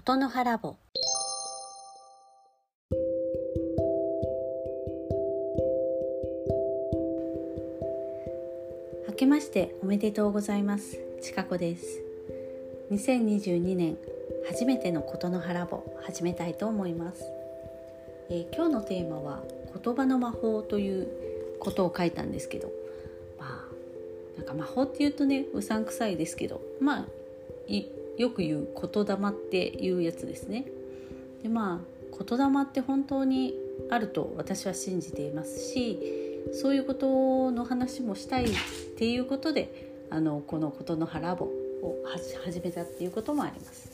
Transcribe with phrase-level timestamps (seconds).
[0.00, 0.76] ことの葉ラボ
[9.06, 10.98] 明けましておめでとうございます。
[11.20, 12.00] ちかこです。
[12.90, 13.98] 2022年
[14.48, 17.22] 初めてのことの葉ラボ始めたいと思います、
[18.30, 19.42] えー、今日のテーマは
[19.84, 21.08] 言葉の魔法という
[21.60, 22.72] ことを書いたんですけど。
[23.38, 26.62] まあなんか魔法っていうとねうさんくさいですけど。
[26.80, 27.06] まあ
[28.20, 30.66] よく言う言霊っていうやつですね
[31.42, 33.54] でまあ言霊って本当に
[33.90, 35.98] あると私は信じていますし
[36.52, 38.48] そういうことの話もしたいっ
[38.98, 41.46] ていうことであのこの「ことの葉ラボ」
[41.80, 41.96] を
[42.44, 43.88] 始めたっていうこともあります。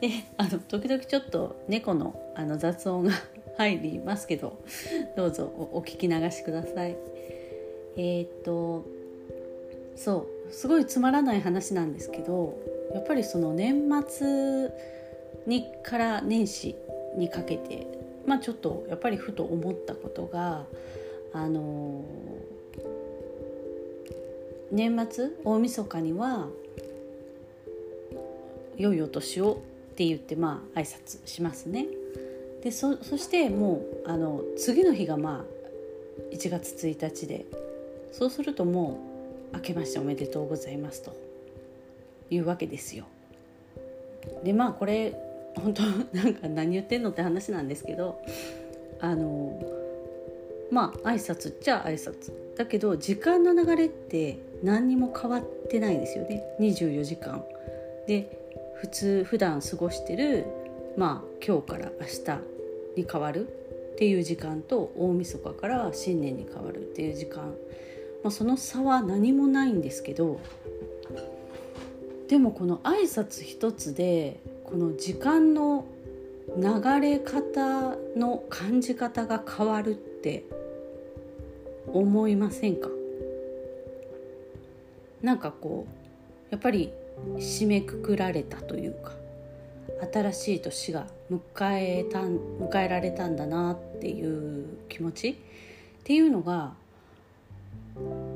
[0.00, 3.10] であの時々ちょっと猫のあの雑音が
[3.56, 4.56] 入りますけど
[5.16, 6.96] どうぞお聞き流しください。
[7.96, 8.84] えー、っと
[9.96, 14.70] そうすごいつまらない話なんですけどやっぱりその年末
[15.46, 16.76] にから年始
[17.16, 17.86] にかけて
[18.26, 20.64] まあちょっとやっぱりふと思ったことが
[21.32, 22.04] あの
[24.70, 26.48] 年末大晦日には
[28.76, 29.60] 「良いお年を」
[29.92, 31.86] って言ってまあ挨拶しますね。
[32.62, 37.46] でそそしてもうあの次の日がまあ1月1日で
[38.12, 38.98] そうするとも
[39.52, 41.27] う「明けましておめでとうございます」と
[42.30, 43.04] いうわけですよ。
[44.44, 45.14] でまあこれ
[45.56, 45.82] 本当
[46.16, 48.20] なんか何言ってんのって話なんですけど
[49.00, 49.60] あの
[50.70, 57.44] まあ挨拶っちゃ挨拶だけど時間の流れって何にも変わってないですよね24時間。
[58.06, 58.38] で
[58.76, 60.46] 普通普段過ごしてる
[60.96, 67.54] まあ今日から明日に変わるっていう時間と大晦日から新年に変わるっていう時間、
[68.22, 70.40] まあ、その差は何もないんですけど
[72.28, 75.86] でもこの挨拶一つでこの時間の
[76.56, 80.44] 流れ方の感じ方が変わるって
[81.86, 82.88] 思いませんか？
[85.22, 86.92] なんかこうやっぱり
[87.36, 89.12] 締めくくられたというか
[90.12, 91.40] 新しい年が迎
[91.78, 95.34] えた迎えられたんだなっていう気持ちっ
[96.04, 96.74] ていうのが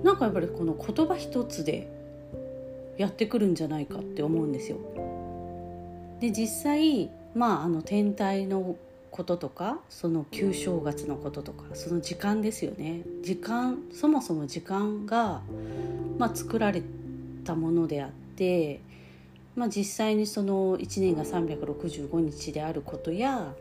[0.03, 1.89] なんかやっぱりこの言葉一つで
[2.99, 4.79] やってくるんじゃないかって思うんですよ。
[6.21, 8.77] で実際まああの天体の
[9.13, 15.43] こととかその旧正月のこととかその時間ですよね時間そもそも時間が、
[16.19, 16.83] まあ、作られ
[17.45, 18.81] たものであって、
[19.55, 23.53] まあ、実際にその1年が365日であることや、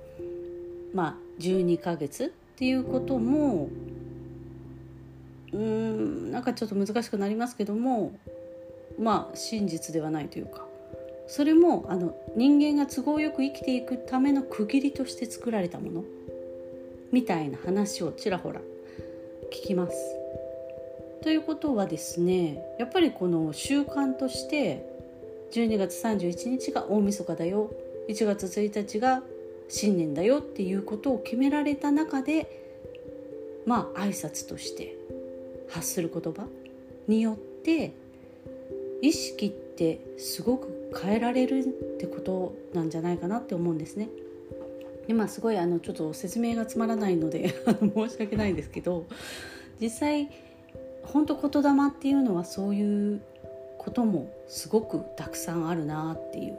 [0.94, 3.70] まあ、12ヶ月っていうことも
[5.52, 8.14] うんなんかちょっと難しくなりますけども
[9.02, 10.66] まあ真実ではないというか。
[11.28, 16.04] それもあの人間が都合よく生きていくための区切りとして作られたもの。
[17.12, 18.62] みたいな話をちらほら
[19.52, 19.96] 聞きます。
[21.24, 24.86] ということはですねやっぱりこの習慣として
[25.52, 27.72] 12月31日が大晦日だよ。
[28.10, 29.24] 1月1日が
[29.70, 30.40] 新年だよ。
[30.40, 32.62] っていうことを決められた中で
[33.66, 34.98] まあ挨拶として
[35.70, 36.46] 発する言葉
[37.08, 37.94] によって
[39.02, 41.64] 意識ってすごく変えられるっ
[41.98, 44.10] てことなんじゃないかなって思うんですね。
[45.08, 47.50] 今すごいあのちょっと説明がつまらないので
[47.82, 49.06] 申し訳ないんですけど
[49.80, 50.30] 実際
[51.04, 53.22] 本当言霊っていうのはそういう
[53.78, 56.56] こともすごくたくさんあるなっていう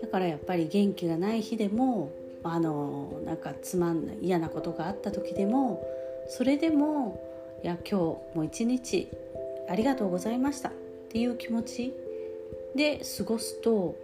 [0.00, 2.10] だからやっぱり元気がない日でも
[2.42, 5.84] あのなんかつまんない嫌なことがあった時でも
[6.28, 7.20] それでも
[7.62, 9.08] いや今日も一日
[9.68, 10.72] ありがとうございました
[11.10, 11.92] っていう気持ち
[12.76, 13.96] で過ごすと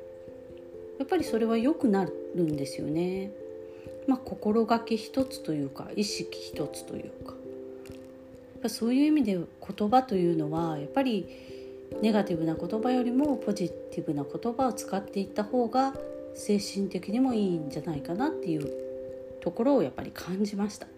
[0.99, 3.31] やっぱりそれは良くなるんですよね。
[4.09, 11.29] まあ、心がけ一つというか意識一つというかそういう意味で言葉というのはやっぱり
[12.03, 15.95] ネガティブな言葉よりもポジティブな言葉を使っていった方が
[16.35, 18.69] 精神的にもいいんじゃないかなっていう
[19.41, 20.89] ところをやっぱり感じました。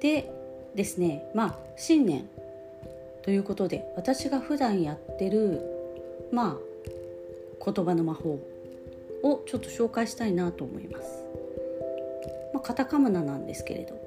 [0.00, 0.30] で
[0.74, 2.26] ですねまあ新年
[3.26, 5.60] ということで私が普段やってる
[6.32, 8.38] まあ言葉の魔法
[9.24, 11.24] をちょっと紹介したいなと思います。
[12.54, 14.00] まあ、カタカムナなんですけれど。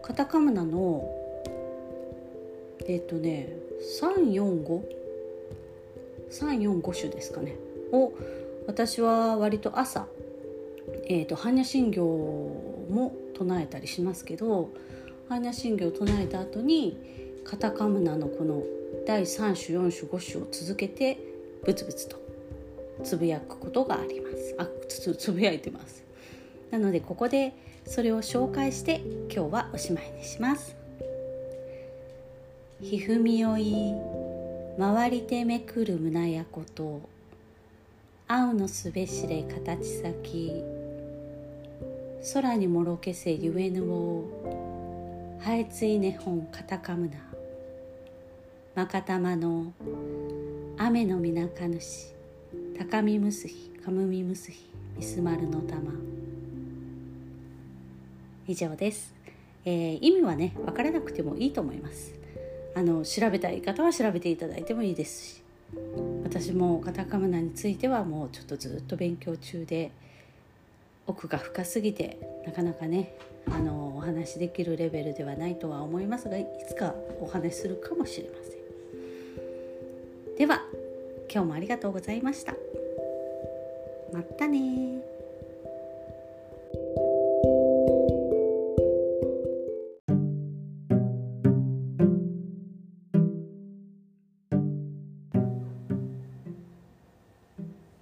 [0.00, 1.12] カタカムナの
[2.86, 3.56] えっ、とね
[4.00, 7.56] 345345種ですかね。
[7.90, 8.12] を
[8.68, 10.06] 私は割と朝、
[11.08, 14.70] えーと、般若心経も唱えたりしますけど
[15.28, 18.64] 般若心経を唱えた後にカタカムナのこの
[19.06, 21.16] 第3種4種5種を続けて
[21.64, 22.16] ブツブツと
[23.04, 24.56] つぶやくことがあります。
[24.58, 26.02] あつ つぶやいてます。
[26.72, 27.52] なのでここで
[27.84, 29.00] それを紹介して
[29.32, 30.74] 今日はおしまいにします。
[32.80, 33.94] ひふみよい
[34.76, 37.00] 回りてめくる胸やこと
[38.26, 40.64] 青のすべしれ形先
[42.34, 44.24] 空にもろけせゆえぬを
[45.40, 47.35] はえついね本カタカムナ
[48.76, 49.72] まかたまの
[50.76, 52.08] 雨のみなかぬし
[52.78, 55.92] 高みむすひかむみむすひみすまるの玉
[58.46, 59.14] 以上です、
[59.64, 62.12] えー、意味はね分からなくてもいいと思います。
[62.74, 65.42] あの調べたい方は調べていただいてもいいですし
[66.22, 69.90] 私もカタカムナについてはもうちょっとずっと勉強中で
[71.06, 73.14] 奥が深すぎてなかなかね
[73.50, 78.55] あのお話しできるレベルではないとは思いますがいつかお話しするかもしれません。
[80.36, 80.60] では
[81.32, 82.52] 今日もありがとうございました。
[84.12, 85.00] またね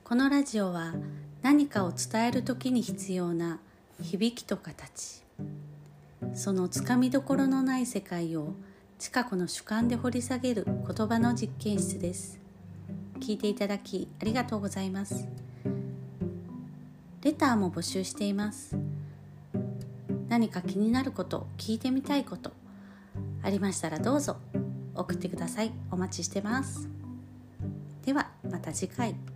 [0.02, 0.94] このラジオは
[1.42, 3.60] 何かを伝える時に必要な
[4.02, 5.22] 響きと形。
[6.34, 8.54] そのつかみどころのない世界を
[8.98, 12.38] 近くの主観で掘り下げる言葉の実験室です。
[13.20, 15.26] 聞いていただきありがとうございます。
[17.22, 18.76] レターも募集しています。
[20.28, 22.52] 何か気になること聞いてみたいこと
[23.42, 24.36] ありましたらどうぞ
[24.94, 25.72] 送ってください。
[25.90, 26.88] お待ちしてます。
[28.04, 29.33] ではまた次回。